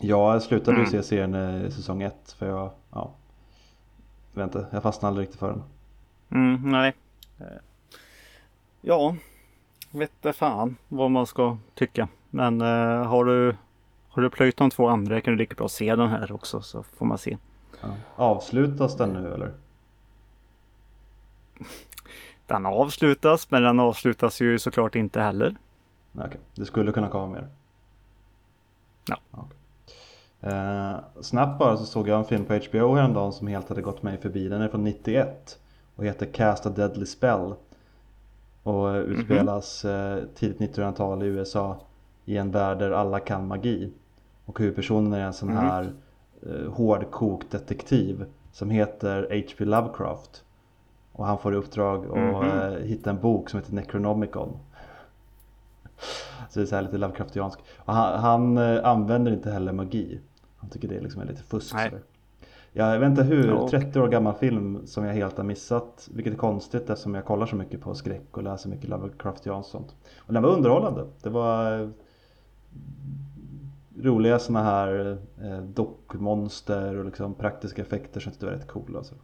Jag 0.00 0.42
slutade 0.42 0.76
ju 0.76 0.80
Mm. 0.84 0.90
se 0.90 1.02
serien 1.02 1.34
i 1.66 1.70
säsong 1.70 2.02
ett 2.02 2.32
för 2.38 2.46
jag, 2.48 2.70
ja. 2.92 3.10
Jag 4.32 4.46
vet 4.46 4.54
inte, 4.54 4.66
jag 4.72 4.82
fastnade 4.82 5.08
aldrig 5.08 5.26
riktigt 5.26 5.40
för 5.40 5.48
den. 5.48 5.62
Mm, 6.30 6.70
nej. 6.70 6.94
Ja, 8.80 9.16
vet 9.90 10.12
det 10.20 10.32
fan 10.32 10.76
vad 10.88 11.10
man 11.10 11.26
ska 11.26 11.56
tycka. 11.74 12.08
Men 12.30 12.60
eh, 12.60 13.06
har 13.06 13.24
du 13.24 13.56
har 14.08 14.22
du 14.22 14.30
plöjt 14.30 14.56
de 14.56 14.70
två 14.70 14.88
andra 14.88 15.20
kan 15.20 15.32
du 15.32 15.38
lika 15.38 15.54
bra 15.54 15.68
se 15.68 15.96
den 15.96 16.08
här 16.08 16.32
också 16.32 16.60
så 16.60 16.82
får 16.82 17.06
man 17.06 17.18
se. 17.18 17.36
Ja. 17.80 17.88
Avslutas 18.16 18.96
den 18.96 19.12
nu 19.12 19.34
eller? 19.34 19.52
Den 22.46 22.66
avslutas 22.66 23.50
men 23.50 23.62
den 23.62 23.80
avslutas 23.80 24.40
ju 24.40 24.58
såklart 24.58 24.94
inte 24.94 25.20
heller. 25.20 25.56
Okej, 26.12 26.40
det 26.54 26.64
skulle 26.64 26.92
kunna 26.92 27.08
komma 27.08 27.26
mer. 27.26 27.48
Eh, 30.40 30.96
snabbt 31.20 31.58
bara 31.58 31.76
så 31.76 31.84
såg 31.84 32.08
jag 32.08 32.18
en 32.18 32.24
film 32.24 32.44
på 32.44 32.54
HBO 32.54 32.94
häromdagen 32.94 33.32
som 33.32 33.46
helt 33.46 33.68
hade 33.68 33.82
gått 33.82 34.02
mig 34.02 34.16
förbi. 34.18 34.48
Den 34.48 34.62
är 34.62 34.68
från 34.68 34.84
91 34.84 35.58
och 35.96 36.04
heter 36.04 36.26
Cast 36.26 36.66
a 36.66 36.70
Deadly 36.70 37.06
Spell. 37.06 37.54
Och 38.62 38.90
eh, 38.90 38.96
utspelas 38.96 39.84
eh, 39.84 40.18
tidigt 40.34 40.58
1900-tal 40.76 41.22
i 41.22 41.26
USA 41.26 41.76
i 42.24 42.36
en 42.36 42.50
värld 42.50 42.78
där 42.78 42.90
alla 42.90 43.20
kan 43.20 43.46
magi. 43.46 43.92
Och 44.44 44.58
huvudpersonen 44.58 45.12
är 45.12 45.20
en 45.20 45.32
sån 45.32 45.48
Mhm. 45.48 45.56
här 45.58 45.92
eh, 46.46 46.72
hårdkokt 46.72 47.50
detektiv 47.50 48.24
som 48.52 48.70
heter 48.70 49.22
H.P. 49.30 49.64
Lovecraft. 49.64 50.44
Och 51.12 51.26
han 51.26 51.38
får 51.38 51.54
i 51.54 51.56
uppdrag 51.56 52.04
att 52.04 52.16
Mhm. 52.42 52.50
eh, 52.58 52.78
hitta 52.86 53.10
en 53.10 53.20
bok 53.20 53.50
som 53.50 53.60
heter 53.60 53.74
Necronomicon. 53.74 54.56
Så 56.50 56.58
det 56.60 56.64
är 56.64 56.66
så 56.66 56.80
lite 56.80 56.98
Lovecraftiansk. 56.98 57.58
Och 57.78 57.94
han, 57.94 58.20
han 58.20 58.56
eh, 58.58 58.84
använder 58.88 59.32
inte 59.32 59.50
heller 59.50 59.72
magi. 59.72 60.20
Han 60.58 60.70
tycker 60.70 60.88
det 60.88 61.00
liksom 61.00 61.22
är 61.22 61.26
lite 61.26 61.42
fusk. 61.42 61.74
Nej. 61.74 61.92
Jag 62.72 62.98
vet 62.98 63.08
inte 63.10 63.22
hur, 63.22 63.48
Ja, 63.48 63.54
och- 63.54 63.70
30 63.70 64.00
år 64.00 64.08
gammal 64.08 64.34
film 64.34 64.86
som 64.86 65.04
jag 65.04 65.14
helt 65.14 65.36
har 65.36 65.44
missat. 65.44 66.08
Vilket 66.14 66.32
är 66.32 66.36
konstigt 66.36 66.90
eftersom 66.90 67.14
jag 67.14 67.24
kollar 67.24 67.46
så 67.46 67.56
mycket 67.56 67.80
på 67.80 67.94
skräck 67.94 68.36
och 68.36 68.42
läser 68.42 68.68
mycket 68.68 68.88
Lovecraftianskt 68.88 69.70
sånt. 69.72 69.94
Och 70.18 70.32
den 70.34 70.42
var 70.42 70.50
underhållande. 70.50 71.06
Det 71.22 71.30
var 71.30 71.80
eh, 71.80 71.88
roliga 74.02 74.38
såna 74.38 74.62
här 74.62 75.18
eh, 75.42 75.58
dockmonster 75.60 76.96
och 76.96 77.04
liksom 77.04 77.34
praktiska 77.34 77.82
effekter 77.82 78.20
som 78.20 78.30
jag 78.30 78.34
tyckte 78.34 78.46
var 78.46 78.52
rätt 78.52 78.66
coola. 78.68 79.04
Så. 79.04 79.14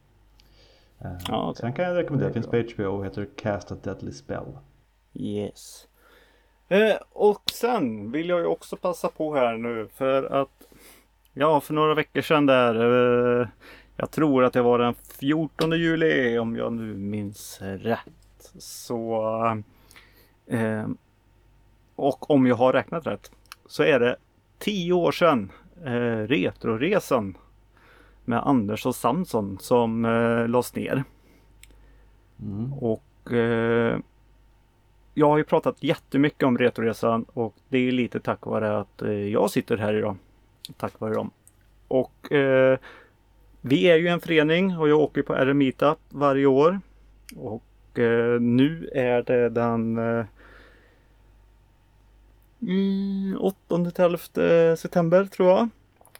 Eh, 0.99 1.07
Ja, 1.29 1.43
okej. 1.51 1.57
Så 1.57 1.63
den 1.63 1.73
kan 1.73 1.85
jag 1.85 1.97
rekommendera. 1.97 2.29
Det 2.29 2.35
Finns 2.35 2.47
på 2.77 2.83
HBO 2.83 2.97
och 2.97 3.05
heter 3.05 3.29
Cast 3.37 3.73
a 3.73 3.77
Deadly 3.83 4.13
Spell. 4.13 4.59
Yes. 5.15 5.89
Eh, 6.69 6.97
och 7.13 7.43
sen 7.53 8.11
vill 8.11 8.29
jag 8.29 8.41
ju 8.41 8.47
också 8.47 8.77
passa 8.77 9.09
på 9.09 9.35
här 9.35 9.57
nu 9.57 9.89
för 9.95 10.23
att 10.25 10.69
Ja, 11.35 11.61
för 11.61 11.75
några 11.75 11.95
veckor 11.95 12.23
sedan 12.23 12.47
där 12.47 12.75
eh, 13.41 13.49
Jag 13.97 14.11
tror 14.11 14.45
att 14.45 14.53
det 14.53 14.63
var 14.63 14.79
den 14.79 14.95
14 14.95 15.71
juli 15.73 16.39
om 16.39 16.57
jag 16.57 16.73
nu 16.73 16.95
minns 16.95 17.59
rätt. 17.63 18.53
Så 18.59 19.23
eh, 20.47 20.87
Och 21.97 22.31
om 22.31 22.47
jag 22.47 22.57
har 22.57 22.73
räknat 22.73 23.07
rätt 23.07 23.31
så 23.67 23.83
är 23.83 24.01
det 24.01 24.17
10 24.59 24.93
år 24.93 25.13
sedan 25.13 25.53
eh, 25.85 26.27
Retroresan 26.27 27.37
med 28.25 28.47
Anders 28.47 28.87
och 28.87 28.95
Samson 28.95 29.59
som 29.61 30.05
eh, 30.05 30.49
lades 30.49 30.75
ner. 30.75 31.05
Mm. 32.41 32.73
Och 32.73 33.33
eh, 33.33 33.99
jag 35.15 35.29
har 35.29 35.39
ju 35.39 35.45
pratat 35.45 35.83
jättemycket 35.83 36.43
om 36.43 36.59
Retoresan 36.59 37.25
och 37.33 37.55
det 37.69 37.79
är 37.79 37.93
lite 37.93 38.21
tack 38.21 38.47
vare 38.47 38.79
att 38.79 39.03
eh, 39.03 39.13
jag 39.13 39.51
sitter 39.51 39.77
här 39.77 39.95
idag. 39.95 40.17
Tack 40.77 41.01
vare 41.01 41.15
dem. 41.15 41.31
Och 41.89 42.33
eh, 42.33 42.79
vi 43.61 43.91
är 43.91 43.97
ju 43.97 44.09
en 44.09 44.21
förening 44.21 44.79
och 44.79 44.89
jag 44.89 45.01
åker 45.01 45.23
på 45.23 45.35
RM 45.35 45.59
Meetup 45.59 45.99
varje 46.09 46.47
år. 46.47 46.81
Och 47.37 47.99
eh, 47.99 48.41
nu 48.41 48.91
är 48.95 49.23
det 49.23 49.49
den 49.49 49.99
eh, 49.99 50.27
mm, 52.63 53.39
8-11 53.69 54.77
september 54.77 55.25
tror 55.25 55.49
jag. 55.49 55.69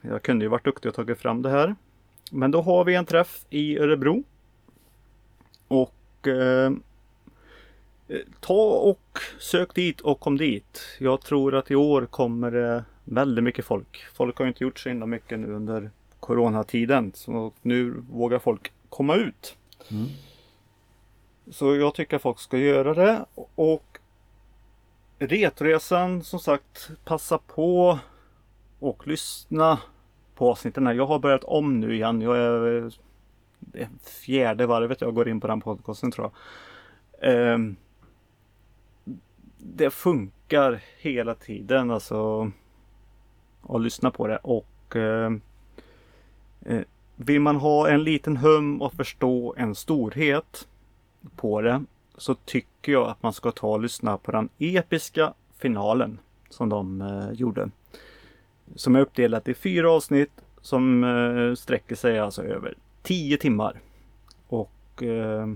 Jag 0.01 0.23
kunde 0.23 0.45
ju 0.45 0.49
varit 0.49 0.65
duktig 0.65 0.89
och 0.89 0.95
tagit 0.95 1.19
fram 1.19 1.43
det 1.43 1.51
här. 1.51 1.75
Men 2.31 2.51
då 2.51 2.61
har 2.61 2.85
vi 2.85 2.95
en 2.95 3.07
träff 3.07 3.45
i 3.51 3.79
Örebro. 3.79 4.25
Och 5.69 6.29
eh, 6.29 6.73
eh 8.09 8.21
ta 8.41 8.71
och 8.71 9.19
sök 9.41 9.75
dit 9.75 10.01
och 10.01 10.21
kom 10.21 10.37
dit. 10.37 10.81
Jag 10.99 11.21
tror 11.21 11.55
att 11.55 11.71
i 11.71 11.75
år 11.75 12.07
kommer 12.07 12.51
det 12.51 12.85
väldigt 13.05 13.45
mycket 13.45 13.65
folk. 13.65 14.05
Folk 14.15 14.39
har 14.39 14.47
inte 14.47 14.65
gjort 14.65 14.79
så 14.79 14.89
himla 14.89 15.07
mycket 15.07 15.39
nu 15.39 15.53
under 15.53 15.91
coronatiden. 16.21 17.13
Så 17.15 17.53
nu 17.63 18.03
vågar 18.11 18.39
folk 18.39 18.73
komma 18.89 19.15
ut. 19.15 19.57
Mm. 19.91 20.07
Så 21.51 21.77
jag 21.77 21.95
tycker 21.95 22.17
att 22.17 22.23
folk 22.23 22.39
ska 22.39 22.59
göra 22.59 22.95
det. 22.95 23.25
Och 23.55 23.99
Retresan 25.19 26.23
som 26.23 26.39
sagt 26.39 26.91
passa 27.05 27.39
på 27.39 27.99
och 28.79 29.07
lyssna 29.07 29.79
på 30.35 30.51
avsnitten. 30.51 30.87
här. 30.87 30.95
Jag 30.95 31.07
har 31.07 31.19
börjat 31.19 31.45
om 31.45 31.81
nu 31.81 31.95
igen. 31.95 32.21
Jag 32.21 32.39
är 32.39 32.93
fjärde 34.03 34.67
varvet 34.67 35.01
jag 35.01 35.15
går 35.15 35.29
in 35.29 35.41
på 35.41 35.47
den 35.47 35.61
podcasten 35.61 36.11
tror 36.11 36.31
jag. 36.31 36.35
Ehm, 37.33 37.77
det 39.59 39.91
funkar 39.91 40.81
hela 40.99 41.35
tiden 41.35 41.91
alltså 41.91 42.51
och 43.67 43.81
lyssna 43.81 44.11
på 44.11 44.27
det 44.27 44.37
och 44.37 44.97
eh, 44.97 45.33
eh, 46.67 46.83
vill 47.17 47.41
man 47.41 47.57
ha 47.57 47.89
en 47.89 48.05
liten 48.05 48.37
hum 48.37 48.83
och 48.83 48.93
förstå 48.93 49.55
en 49.57 49.75
storhet 49.75 50.69
på 51.37 51.61
det 51.61 51.85
så 52.17 52.35
tycker 52.35 52.93
jag 52.93 53.09
att 53.09 53.23
man 53.23 53.33
ska 53.33 53.51
ta 53.51 53.69
och 53.69 53.81
lyssna 53.81 54.19
på 54.19 54.33
den 54.33 54.49
episka 54.59 55.35
finalen 55.59 56.19
som 56.51 56.69
de 56.69 57.01
eh, 57.03 57.33
gjorde. 57.33 57.71
Som 58.75 58.97
är 58.97 59.01
uppdelat 59.01 59.49
i 59.49 59.55
fyra 59.55 59.91
avsnitt 59.91 60.33
som 60.61 61.05
eh, 61.05 61.55
sträcker 61.55 61.95
sig 61.95 62.19
alltså 62.19 62.43
över 62.43 62.75
10 63.03 63.37
timmar. 63.37 63.81
Och 64.47 64.71
och 64.95 65.03
eh, 65.03 65.47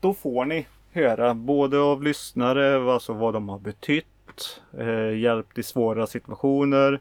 då 0.00 0.14
får 0.14 0.44
ni 0.44 0.66
höra 0.92 1.34
både 1.34 1.78
av 1.80 2.02
lyssnare 2.02 2.92
alltså 2.92 3.12
vad 3.12 3.34
de 3.34 3.48
har 3.48 3.58
betytt, 3.58 4.06
eh, 4.78 5.18
hjälpt 5.18 5.58
i 5.58 5.62
svåra 5.62 6.06
situationer. 6.06 7.00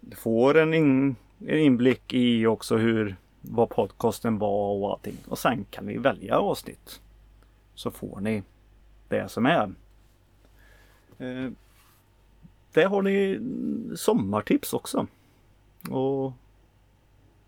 Du 0.00 0.16
får 0.16 0.56
en, 0.56 0.74
in, 0.74 1.16
en 1.38 1.58
inblick 1.58 2.14
i 2.14 2.46
också 2.46 2.76
hur 2.76 3.16
vad 3.40 3.70
podcasten 3.70 4.38
var 4.38 4.72
och 4.72 4.90
allting. 4.90 5.16
Och 5.28 5.38
sen 5.38 5.64
kan 5.70 5.86
ni 5.86 5.98
välja 5.98 6.38
avsnitt. 6.38 7.00
Så 7.74 7.90
får 7.90 8.20
ni 8.20 8.42
det 9.08 9.28
som 9.28 9.46
är. 9.46 9.72
Eh, 11.18 11.50
där 12.72 12.86
har 12.86 13.02
ni 13.02 13.40
sommartips 13.96 14.72
också. 14.72 15.06
Och 15.90 16.32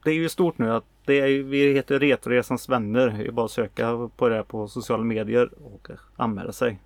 det 0.04 0.10
är 0.10 0.14
ju 0.14 0.28
stort 0.28 0.58
nu 0.58 0.72
att 0.72 0.84
det 1.04 1.20
är, 1.20 1.42
vi 1.42 1.74
heter 1.74 1.98
Retoresans 1.98 2.68
vänner. 2.68 3.08
Det 3.08 3.26
är 3.26 3.30
bara 3.30 3.46
att 3.46 3.50
söka 3.50 4.10
på 4.16 4.28
det 4.28 4.42
på 4.42 4.68
sociala 4.68 5.04
medier 5.04 5.50
och 5.64 5.88
anmäla 6.16 6.52
sig. 6.52 6.78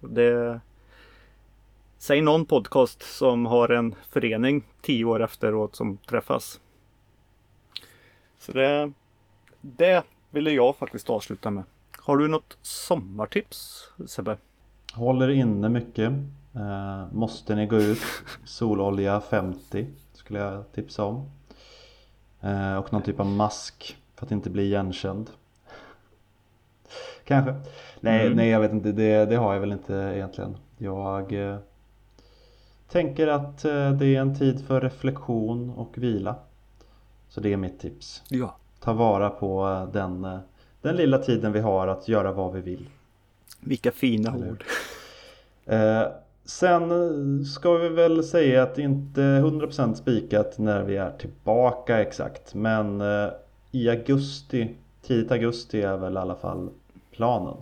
Det, 0.00 0.60
säg 2.00 2.20
någon 2.20 2.44
podcast 2.44 3.02
som 3.02 3.46
har 3.46 3.68
en 3.68 3.94
förening 4.08 4.64
tio 4.80 5.04
år 5.04 5.22
efteråt 5.22 5.76
som 5.76 5.96
träffas. 5.96 6.60
Så 8.38 8.52
det, 8.52 8.92
det 9.60 10.02
ville 10.30 10.50
jag 10.50 10.76
faktiskt 10.76 11.10
avsluta 11.10 11.50
med. 11.50 11.64
Har 11.98 12.16
du 12.16 12.28
något 12.28 12.58
sommartips 12.62 13.88
Sebbe? 14.06 14.36
Håller 14.92 15.28
inne 15.28 15.68
mycket. 15.68 16.12
Eh, 16.54 17.12
måste 17.12 17.54
ni 17.54 17.66
gå 17.66 17.76
ut 17.76 18.02
sololja 18.44 19.20
50 19.20 19.86
skulle 20.12 20.38
jag 20.38 20.72
tipsa 20.72 21.04
om. 21.04 21.30
Eh, 22.40 22.76
och 22.76 22.92
någon 22.92 23.02
typ 23.02 23.20
av 23.20 23.26
mask 23.26 23.96
för 24.14 24.26
att 24.26 24.32
inte 24.32 24.50
bli 24.50 24.62
igenkänd. 24.62 25.30
Kanske. 27.24 27.54
Nej, 28.00 28.26
mm. 28.26 28.36
nej 28.36 28.48
jag 28.48 28.60
vet 28.60 28.72
inte. 28.72 28.92
Det, 28.92 29.24
det 29.24 29.36
har 29.36 29.54
jag 29.54 29.60
väl 29.60 29.72
inte 29.72 29.94
egentligen. 29.94 30.56
Jag 30.78 31.32
eh, 31.32 31.58
tänker 32.90 33.26
att 33.26 33.64
eh, 33.64 33.92
det 33.92 34.06
är 34.06 34.20
en 34.20 34.38
tid 34.38 34.66
för 34.66 34.80
reflektion 34.80 35.70
och 35.70 35.98
vila. 35.98 36.34
Så 37.28 37.40
det 37.40 37.52
är 37.52 37.56
mitt 37.56 37.80
tips. 37.80 38.22
Ja. 38.28 38.56
Ta 38.80 38.92
vara 38.92 39.30
på 39.30 39.68
eh, 39.68 39.92
den, 39.92 40.24
eh, 40.24 40.38
den 40.82 40.96
lilla 40.96 41.18
tiden 41.18 41.52
vi 41.52 41.60
har 41.60 41.88
att 41.88 42.08
göra 42.08 42.32
vad 42.32 42.52
vi 42.52 42.60
vill. 42.60 42.88
Vilka 43.60 43.92
fina 43.92 44.34
Eller? 44.34 44.50
ord. 44.50 44.64
Eh, 45.66 46.06
sen 46.44 47.44
ska 47.44 47.76
vi 47.76 47.88
väl 47.88 48.24
säga 48.24 48.62
att 48.62 48.78
inte 48.78 49.22
är 49.22 49.42
100% 49.42 49.94
spikat 49.94 50.58
när 50.58 50.82
vi 50.82 50.96
är 50.96 51.10
tillbaka 51.10 52.00
exakt. 52.00 52.54
Men 52.54 53.00
eh, 53.00 53.28
i 53.70 53.88
augusti, 53.88 54.74
tidigt 55.02 55.30
augusti 55.30 55.82
är 55.82 55.96
väl 55.96 56.14
i 56.14 56.16
alla 56.16 56.34
fall 56.34 56.68
planen. 57.10 57.56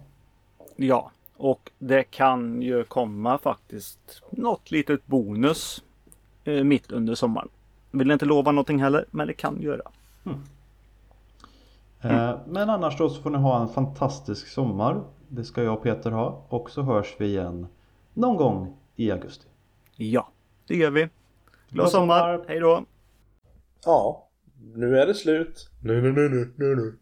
Ja, 0.76 1.10
och 1.38 1.70
det 1.78 2.02
kan 2.02 2.62
ju 2.62 2.84
komma 2.84 3.38
faktiskt 3.38 4.22
något 4.30 4.70
litet 4.70 5.06
bonus 5.06 5.84
eh, 6.44 6.64
mitt 6.64 6.92
under 6.92 7.14
sommaren. 7.14 7.48
Vill 7.90 8.10
inte 8.10 8.24
lova 8.24 8.52
någonting 8.52 8.82
heller, 8.82 9.04
men 9.10 9.26
det 9.26 9.32
kan 9.32 9.62
göra. 9.62 9.82
Mm. 10.26 10.38
Mm. 12.00 12.38
Men 12.46 12.70
annars 12.70 12.98
då 12.98 13.08
så 13.08 13.22
får 13.22 13.30
ni 13.30 13.38
ha 13.38 13.62
en 13.62 13.68
fantastisk 13.68 14.48
sommar. 14.48 15.02
Det 15.28 15.44
ska 15.44 15.62
jag 15.62 15.74
och 15.74 15.82
Peter 15.82 16.10
ha. 16.10 16.44
Och 16.48 16.70
så 16.70 16.82
hörs 16.82 17.16
vi 17.18 17.26
igen 17.26 17.66
någon 18.14 18.36
gång 18.36 18.76
i 18.96 19.10
augusti. 19.10 19.46
Ja, 19.96 20.28
det 20.66 20.76
gör 20.76 20.90
vi. 20.90 21.08
Glad 21.68 21.90
sommar. 21.90 22.34
sommar. 22.34 22.44
Hej 22.48 22.60
då. 22.60 22.84
Ja, 23.84 24.28
nu 24.74 24.98
är 24.98 25.06
det 25.06 25.14
slut. 25.14 25.70
Nu, 25.82 26.02
nu, 26.02 26.12
nu, 26.12 26.28
nu, 26.28 26.52
nu, 26.56 26.76
nu. 26.76 26.98